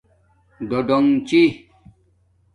ڈَڈَنک 0.69 1.07
چِی 1.27 1.41